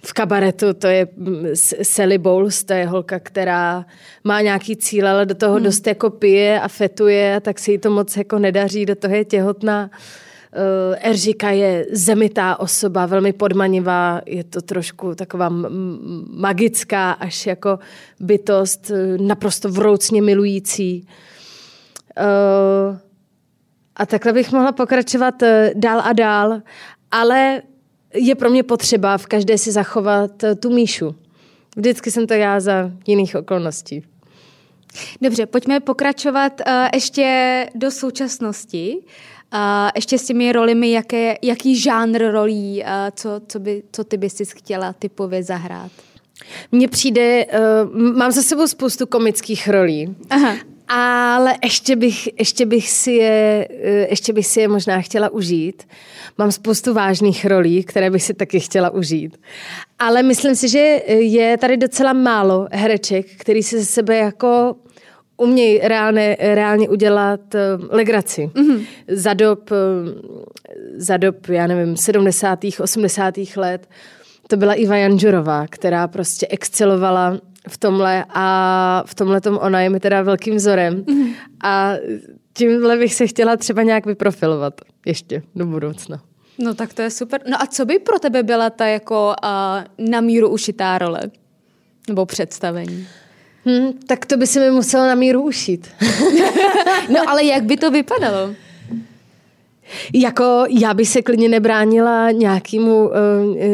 v 0.06 0.13
kabaretu 0.13 0.74
to 0.74 0.88
je 0.88 1.08
mm, 1.18 1.46
Sally 1.82 2.18
Bowles, 2.18 2.63
to 2.63 2.74
je 2.74 2.86
holka, 2.86 3.20
která 3.20 3.86
má 4.24 4.42
nějaký 4.42 4.75
cíl, 4.75 5.08
ale 5.08 5.25
do 5.25 5.36
toho 5.36 5.54
hmm. 5.54 5.63
dost 5.63 5.88
jako 5.88 6.10
pije 6.10 6.60
a 6.60 6.68
fetuje, 6.68 7.36
a 7.36 7.40
tak 7.40 7.60
se 7.60 7.72
jí 7.72 7.78
to 7.78 7.90
moc 7.90 8.18
jako 8.18 8.40
nedaří, 8.40 8.86
do 8.86 8.96
toho 8.96 9.16
je 9.16 9.25
těhotná. 9.25 9.92
Uh, 9.92 10.96
Eržika 11.02 11.50
je 11.50 11.86
zemitá 11.92 12.60
osoba, 12.60 13.06
velmi 13.06 13.34
podmanivá, 13.34 14.22
je 14.25 14.44
to 14.44 14.62
trošku 14.62 15.16
taková 15.16 15.50
magická 16.30 17.12
až 17.12 17.46
jako 17.48 17.80
bytost, 18.20 18.92
naprosto 19.20 19.70
vroucně 19.70 20.22
milující. 20.22 21.02
Uh, 21.02 21.13
a 23.96 24.05
takhle 24.05 24.34
bych 24.34 24.51
mohla 24.51 24.72
pokračovat 24.72 25.41
uh, 25.41 25.48
dál 25.75 26.01
a 26.03 26.13
dál, 26.13 26.62
ale 27.12 27.62
je 28.13 28.36
pro 28.36 28.50
mě 28.50 28.63
potřeba 28.63 29.17
v 29.17 29.25
každé 29.25 29.58
si 29.58 29.72
zachovat 29.72 30.43
uh, 30.43 30.55
tu 30.55 30.70
Míšu. 30.70 31.15
Vždycky 31.75 32.12
jsem 32.12 32.27
to 32.27 32.34
já 32.34 32.60
za 32.60 32.91
jiných 33.08 33.36
okolností. 33.36 34.03
Dobře, 35.22 35.46
pojďme 35.46 35.79
pokračovat 35.79 36.62
uh, 36.67 36.74
ještě 36.93 37.70
do 37.75 37.91
současnosti. 37.91 38.98
Uh, 39.53 39.60
ještě 39.96 40.17
s 40.17 40.25
těmi 40.25 40.51
rolemi, 40.51 40.91
jaké, 40.91 41.36
jaký 41.41 41.75
žánr 41.75 42.32
rolí, 42.32 42.84
uh, 42.84 42.88
co, 43.15 43.41
co, 43.48 43.60
by, 43.60 43.84
co 43.91 44.03
ty 44.03 44.17
bys 44.17 44.36
si 44.36 44.46
chtěla 44.46 44.93
typově 44.93 45.43
zahrát? 45.43 45.91
Mně 46.72 46.88
přijde, 46.88 47.46
uh, 47.46 48.13
mám 48.17 48.32
za 48.32 48.41
sebou 48.41 48.67
spoustu 48.67 49.05
komických 49.05 49.67
rolí. 49.67 50.15
Aha 50.29 50.55
ale 50.88 51.56
ještě 51.63 51.96
bych, 51.96 52.30
ještě, 52.40 52.66
bych 52.66 52.90
si 52.90 53.12
je, 53.12 53.68
eh, 53.84 54.08
ještě 54.10 54.34
bych 54.34 54.48
si 54.48 54.60
je 54.60 54.68
možná 54.68 55.02
chtěla 55.02 55.30
užít. 55.30 55.84
Mám 56.38 56.52
spoustu 56.52 56.94
vážných 56.94 57.46
rolí, 57.46 57.84
které 57.84 58.10
bych 58.10 58.24
si 58.24 58.34
taky 58.34 58.60
chtěla 58.60 58.90
užít. 58.90 59.38
Ale 60.00 60.24
myslím 60.24 60.56
si, 60.56 60.70
že 60.70 61.02
je 61.08 61.58
tady 61.58 61.78
docela 61.78 62.13
málo 62.13 62.68
hereček, 62.72 63.25
který 63.38 63.63
se 63.63 63.80
ze 63.80 63.86
sebe 63.86 64.18
jako 64.18 64.75
umějí 65.38 65.80
reálně, 65.80 66.38
reálně 66.40 66.90
udělat 66.90 67.40
uh, 67.56 67.86
legraci. 67.90 68.50
Mm-hmm. 68.54 68.86
Za 69.08 69.34
dob, 69.34 69.72
uh, 69.72 69.78
za 70.96 71.18
dob, 71.18 71.48
já 71.48 71.68
nevím, 71.68 71.98
70. 71.98 72.60
80. 72.80 73.34
let 73.56 73.88
to 74.48 74.58
byla 74.58 74.74
Iva 74.74 74.96
Janžurová, 74.96 75.68
která 75.70 76.08
prostě 76.08 76.48
excelovala 76.50 77.40
v 77.67 77.77
tomhle 77.77 78.25
a 78.29 79.03
v 79.05 79.15
tomhle 79.15 79.41
tom 79.41 79.60
ona 79.62 79.82
je 79.82 79.89
mi 79.89 80.00
teda 80.00 80.22
velkým 80.22 80.55
vzorem 80.55 81.03
mm-hmm. 81.03 81.34
a 81.63 81.93
tímhle 82.53 82.98
bych 82.98 83.13
se 83.13 83.27
chtěla 83.27 83.58
třeba 83.58 83.84
nějak 83.84 84.05
vyprofilovat 84.05 84.82
ještě 85.05 85.43
do 85.55 85.65
budoucna. 85.65 86.22
No 86.60 86.74
tak 86.74 86.93
to 86.93 87.01
je 87.01 87.10
super. 87.10 87.41
No 87.50 87.62
a 87.62 87.65
co 87.65 87.86
by 87.86 88.00
pro 88.00 88.20
tebe 88.20 88.43
byla 88.43 88.70
ta 88.70 88.88
jako 88.88 89.36
uh, 89.43 90.10
na 90.10 90.22
míru 90.22 90.50
ušitá 90.50 90.98
role? 90.98 91.22
Nebo 92.08 92.25
představení? 92.25 93.08
Hmm, 93.65 93.93
tak 94.08 94.25
to 94.25 94.38
by 94.38 94.48
se 94.48 94.60
mi 94.60 94.72
muselo 94.72 95.08
na 95.08 95.15
míru 95.15 95.41
ušít. 95.41 95.88
no 97.10 97.29
ale 97.29 97.43
jak 97.43 97.63
by 97.63 97.77
to 97.77 97.91
vypadalo? 97.91 98.55
Jako 100.14 100.66
já 100.70 100.94
bych 100.94 101.10
se 101.10 101.22
klidně 101.22 101.50
nebránila 101.50 102.32
nějakému, 102.32 103.06
uh, 103.06 103.14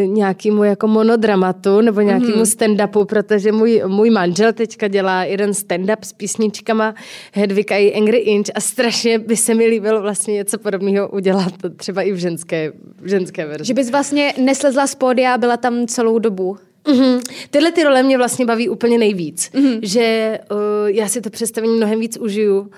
nějakému 0.06 0.64
jako 0.64 0.88
monodramatu 0.88 1.82
nebo 1.82 2.02
nějakému 2.02 2.44
mm-hmm. 2.44 2.76
stand-upu, 2.76 3.06
protože 3.06 3.52
můj, 3.52 3.82
můj 3.88 4.10
manžel 4.10 4.54
teďka 4.54 4.88
dělá 4.88 5.24
jeden 5.24 5.52
stand-up 5.52 5.98
s 6.02 6.14
písničkama 6.14 6.96
Hedvika 7.34 7.76
i 7.76 7.94
Angry 7.94 8.18
Inch 8.18 8.48
a 8.56 8.62
strašně 8.62 9.20
by 9.20 9.38
se 9.38 9.54
mi 9.54 9.66
líbilo 9.66 10.02
vlastně 10.02 10.34
něco 10.34 10.58
podobného 10.58 11.10
udělat 11.10 11.54
třeba 11.76 12.02
i 12.02 12.12
v 12.12 12.18
ženské, 12.18 12.72
v 13.02 13.08
ženské 13.08 13.46
verzi. 13.46 13.66
Že 13.66 13.74
bys 13.74 13.92
vlastně 13.92 14.34
neslezla 14.38 14.88
z 14.88 14.96
pódia 14.96 15.34
a 15.34 15.38
byla 15.38 15.58
tam 15.58 15.88
celou 15.88 16.20
dobu. 16.20 16.58
Mm-hmm. 16.86 17.22
Tyhle 17.50 17.72
ty 17.72 17.84
role 17.84 18.04
mě 18.04 18.18
vlastně 18.18 18.46
baví 18.46 18.70
úplně 18.70 18.98
nejvíc, 18.98 19.52
mm-hmm. 19.54 19.80
že 19.82 20.40
uh, 20.52 20.58
já 20.88 21.08
si 21.08 21.22
to 21.22 21.30
představení 21.30 21.78
mnohem 21.78 22.00
víc 22.00 22.18
užiju 22.18 22.72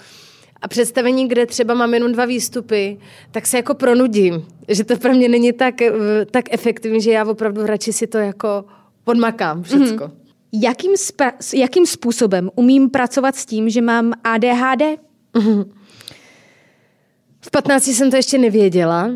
a 0.61 0.67
představení, 0.67 1.27
kde 1.27 1.45
třeba 1.45 1.73
mám 1.73 1.93
jenom 1.93 2.11
dva 2.11 2.25
výstupy, 2.25 2.97
tak 3.31 3.47
se 3.47 3.57
jako 3.57 3.73
pronudím, 3.73 4.45
že 4.67 4.83
to 4.83 4.97
pro 4.97 5.13
mě 5.13 5.29
není 5.29 5.53
tak, 5.53 5.81
eh, 5.81 5.91
tak 6.31 6.45
efektivní, 6.53 7.01
že 7.01 7.11
já 7.11 7.25
opravdu 7.25 7.65
radši 7.65 7.93
si 7.93 8.07
to 8.07 8.17
jako 8.17 8.65
podmakám 9.03 9.63
všecko. 9.63 10.03
Mm-hmm. 10.03 10.11
Jakým, 10.53 10.91
jakým 11.55 11.85
způsobem 11.85 12.49
umím 12.55 12.89
pracovat 12.89 13.35
s 13.35 13.45
tím, 13.45 13.69
že 13.69 13.81
mám 13.81 14.13
ADHD? 14.23 14.81
Mm-hmm. 15.33 15.65
V 17.41 17.51
15 17.51 17.87
jsem 17.87 18.11
to 18.11 18.15
ještě 18.15 18.37
nevěděla. 18.37 19.11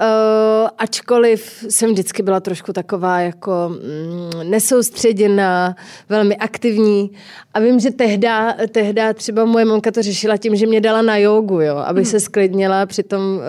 Uh, 0.00 0.68
ačkoliv 0.78 1.64
jsem 1.68 1.90
vždycky 1.92 2.22
byla 2.22 2.40
trošku 2.40 2.72
taková 2.72 3.20
jako 3.20 3.68
mm, 3.68 4.50
nesoustředěná, 4.50 5.76
velmi 6.08 6.36
aktivní 6.36 7.10
a 7.54 7.60
vím, 7.60 7.80
že 7.80 7.90
tehda, 7.90 8.54
tehda 8.72 9.12
třeba 9.12 9.44
moje 9.44 9.64
mamka 9.64 9.90
to 9.90 10.02
řešila 10.02 10.36
tím, 10.36 10.56
že 10.56 10.66
mě 10.66 10.80
dala 10.80 11.02
na 11.02 11.16
jogu, 11.16 11.60
jo, 11.60 11.76
aby 11.76 12.00
hmm. 12.00 12.10
se 12.10 12.20
sklidnila, 12.20 12.86
přitom, 12.86 13.40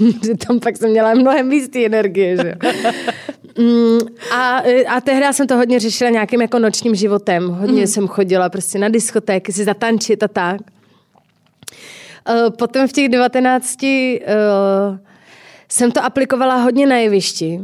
uh, 0.00 0.16
přitom 0.20 0.60
pak 0.60 0.76
jsem 0.76 0.90
měla 0.90 1.14
mnohem 1.14 1.50
víc 1.50 1.68
té 1.68 1.86
energie, 1.86 2.36
že 2.36 2.54
mm, 3.58 3.98
a, 4.32 4.62
a 4.88 5.00
tehda 5.00 5.32
jsem 5.32 5.46
to 5.46 5.56
hodně 5.56 5.80
řešila 5.80 6.10
nějakým 6.10 6.42
jako 6.42 6.58
nočním 6.58 6.94
životem, 6.94 7.48
hodně 7.48 7.78
hmm. 7.78 7.86
jsem 7.86 8.08
chodila 8.08 8.48
prostě 8.48 8.78
na 8.78 8.88
diskotéky, 8.88 9.52
si 9.52 9.64
zatančit 9.64 10.22
a 10.22 10.28
tak. 10.28 10.60
Uh, 12.30 12.50
potom 12.50 12.88
v 12.88 12.92
těch 12.92 13.08
19 13.08 13.82
uh, 13.82 15.07
jsem 15.68 15.92
to 15.92 16.04
aplikovala 16.04 16.56
hodně 16.56 16.86
na 16.86 16.96
jevišti. 16.96 17.60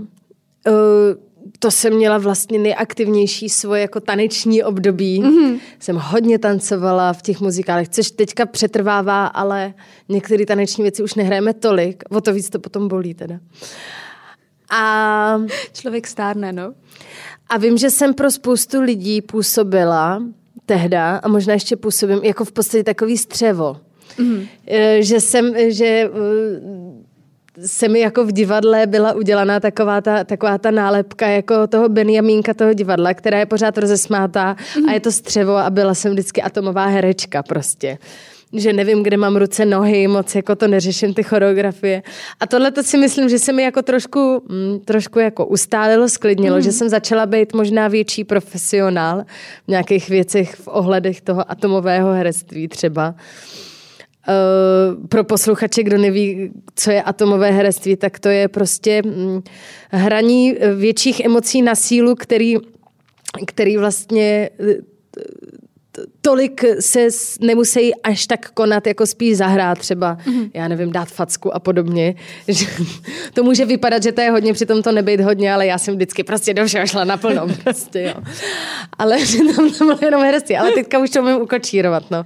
Uh, 0.66 0.74
to 1.58 1.70
jsem 1.70 1.94
měla 1.94 2.18
vlastně 2.18 2.58
nejaktivnější 2.58 3.48
svoje 3.48 3.82
jako 3.82 4.00
taneční 4.00 4.62
období. 4.62 5.22
Mm-hmm. 5.22 5.60
Jsem 5.78 5.96
hodně 5.96 6.38
tancovala 6.38 7.12
v 7.12 7.22
těch 7.22 7.40
muzikálech, 7.40 7.88
což 7.88 8.10
teďka 8.10 8.46
přetrvává, 8.46 9.26
ale 9.26 9.74
některé 10.08 10.46
taneční 10.46 10.82
věci 10.82 11.02
už 11.02 11.14
nehrajeme 11.14 11.54
tolik. 11.54 12.04
O 12.10 12.20
to 12.20 12.32
víc 12.32 12.50
to 12.50 12.58
potom 12.58 12.88
bolí 12.88 13.14
teda. 13.14 13.40
A 14.70 15.42
člověk 15.72 16.06
stárne, 16.06 16.52
no. 16.52 16.74
A 17.48 17.58
vím, 17.58 17.78
že 17.78 17.90
jsem 17.90 18.14
pro 18.14 18.30
spoustu 18.30 18.80
lidí 18.80 19.22
působila 19.22 20.22
tehda 20.66 21.16
a 21.16 21.28
možná 21.28 21.54
ještě 21.54 21.76
působím 21.76 22.20
jako 22.22 22.44
v 22.44 22.52
podstatě 22.52 22.84
takový 22.84 23.18
střevo. 23.18 23.76
Mm-hmm. 24.18 24.46
Že 25.00 25.20
jsem, 25.20 25.54
že 25.68 25.86
eh, 25.86 26.10
se 27.66 27.88
mi 27.88 28.00
jako 28.00 28.24
v 28.24 28.32
divadle 28.32 28.86
byla 28.86 29.12
udělaná 29.12 29.60
taková 29.60 30.00
ta, 30.00 30.24
taková 30.24 30.58
ta 30.58 30.70
nálepka 30.70 31.26
jako 31.26 31.66
toho 31.66 31.88
Benjamínka 31.88 32.54
toho 32.54 32.72
divadla, 32.72 33.14
která 33.14 33.38
je 33.38 33.46
pořád 33.46 33.78
rozesmátá 33.78 34.54
mm-hmm. 34.54 34.88
a 34.88 34.92
je 34.92 35.00
to 35.00 35.12
střevo 35.12 35.56
a 35.56 35.70
byla 35.70 35.94
jsem 35.94 36.12
vždycky 36.12 36.42
atomová 36.42 36.86
herečka 36.86 37.42
prostě 37.42 37.98
že 38.56 38.72
nevím, 38.72 39.02
kde 39.02 39.16
mám 39.16 39.36
ruce, 39.36 39.64
nohy, 39.64 40.08
moc 40.08 40.34
jako 40.34 40.56
to 40.56 40.68
neřeším, 40.68 41.14
ty 41.14 41.22
choreografie. 41.22 42.02
A 42.40 42.46
tohle 42.46 42.70
to 42.70 42.82
si 42.82 42.98
myslím, 42.98 43.28
že 43.28 43.38
se 43.38 43.52
mi 43.52 43.62
jako 43.62 43.82
trošku, 43.82 44.42
mm, 44.48 44.80
trošku 44.84 45.18
jako 45.18 45.46
ustálilo, 45.46 46.08
sklidnilo, 46.08 46.56
mm. 46.56 46.62
že 46.62 46.72
jsem 46.72 46.88
začala 46.88 47.26
být 47.26 47.54
možná 47.54 47.88
větší 47.88 48.24
profesionál 48.24 49.24
v 49.64 49.68
nějakých 49.68 50.08
věcech 50.08 50.54
v 50.54 50.68
ohledech 50.68 51.20
toho 51.20 51.50
atomového 51.50 52.12
herectví 52.12 52.68
třeba. 52.68 53.14
Uh, 54.28 55.06
pro 55.06 55.24
posluchače, 55.24 55.82
kdo 55.82 55.98
neví, 55.98 56.50
co 56.74 56.90
je 56.90 57.02
atomové 57.02 57.50
herectví, 57.50 57.96
tak 57.96 58.18
to 58.18 58.28
je 58.28 58.48
prostě 58.48 59.02
mm, 59.02 59.42
hraní 59.90 60.54
větších 60.76 61.20
emocí 61.20 61.62
na 61.62 61.74
sílu, 61.74 62.14
který, 62.14 62.56
který 63.46 63.76
vlastně 63.76 64.50
tolik 66.20 66.64
se 66.80 67.08
nemusí 67.40 67.94
až 67.94 68.26
tak 68.26 68.50
konat, 68.50 68.86
jako 68.86 69.06
spíš 69.06 69.36
zahrát 69.36 69.78
třeba, 69.78 70.16
mm-hmm. 70.16 70.50
já 70.54 70.68
nevím, 70.68 70.92
dát 70.92 71.08
facku 71.08 71.54
a 71.54 71.58
podobně. 71.58 72.14
Že 72.48 72.66
to 73.34 73.42
může 73.42 73.64
vypadat, 73.64 74.02
že 74.02 74.12
to 74.12 74.20
je 74.20 74.30
hodně, 74.30 74.52
přitom 74.52 74.82
to 74.82 74.92
nebyt 74.92 75.20
hodně, 75.20 75.54
ale 75.54 75.66
já 75.66 75.78
jsem 75.78 75.94
vždycky 75.94 76.24
prostě 76.24 76.54
do 76.54 76.66
všeho 76.66 76.86
šla 76.86 77.04
naplno. 77.04 77.46
Prostě, 77.64 78.02
jo. 78.02 78.22
Ale 78.98 79.18
tam 79.56 79.70
to 79.70 79.84
bylo 79.84 79.98
jenom 80.02 80.22
herectví, 80.22 80.56
ale 80.56 80.72
teďka 80.72 80.98
už 80.98 81.10
to 81.10 81.22
umím 81.22 81.36
ukočírovat. 81.36 82.10
No. 82.10 82.24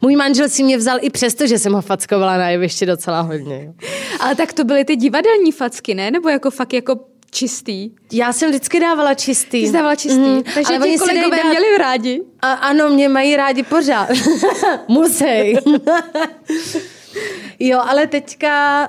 Můj 0.00 0.16
manžel 0.16 0.48
si 0.48 0.62
mě 0.62 0.76
vzal 0.76 0.98
i 1.00 1.10
přesto, 1.10 1.46
že 1.46 1.58
jsem 1.58 1.72
ho 1.72 1.82
fackovala 1.82 2.36
na 2.36 2.50
jeviště 2.50 2.86
docela 2.86 3.20
hodně. 3.20 3.64
Jo. 3.64 3.72
Ale 4.20 4.34
tak 4.34 4.52
to 4.52 4.64
byly 4.64 4.84
ty 4.84 4.96
divadelní 4.96 5.52
facky, 5.52 5.94
ne? 5.94 6.10
Nebo 6.10 6.28
jako 6.28 6.50
fakt 6.50 6.72
jako 6.72 7.00
čistý? 7.30 7.90
Já 8.12 8.32
jsem 8.32 8.50
vždycky 8.50 8.80
dávala 8.80 9.14
čistý. 9.14 9.60
Ty 9.60 9.66
jsi 9.66 9.72
dávala 9.72 9.96
čistý. 9.96 10.18
Mm, 10.18 10.42
takže 10.42 10.76
ale 10.76 10.88
ti 10.88 10.98
kolegové 10.98 11.36
dát... 11.36 11.48
měli 11.48 11.78
rádi. 11.78 12.22
A, 12.42 12.52
ano, 12.52 12.88
mě 12.88 13.08
mají 13.08 13.36
rádi 13.36 13.62
pořád. 13.62 14.08
Musej. 14.88 15.58
jo, 17.58 17.80
ale 17.86 18.06
teďka 18.06 18.88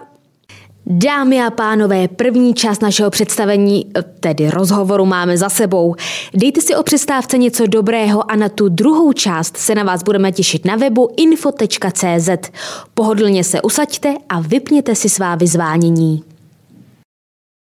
Dámy 0.91 1.41
a 1.41 1.49
pánové, 1.49 2.07
první 2.07 2.53
část 2.53 2.81
našeho 2.81 3.09
představení, 3.09 3.91
tedy 4.19 4.49
rozhovoru, 4.49 5.05
máme 5.05 5.37
za 5.37 5.49
sebou. 5.49 5.95
Dejte 6.33 6.61
si 6.61 6.75
o 6.75 6.83
přestávce 6.83 7.37
něco 7.37 7.67
dobrého 7.67 8.31
a 8.31 8.35
na 8.35 8.49
tu 8.49 8.69
druhou 8.69 9.13
část 9.13 9.57
se 9.57 9.75
na 9.75 9.83
vás 9.83 10.03
budeme 10.03 10.31
těšit 10.31 10.65
na 10.65 10.75
webu 10.75 11.09
info.cz. 11.17 12.29
Pohodlně 12.93 13.43
se 13.43 13.61
usaďte 13.61 14.13
a 14.29 14.39
vypněte 14.39 14.95
si 14.95 15.09
svá 15.09 15.35
vyzvánění. 15.35 16.23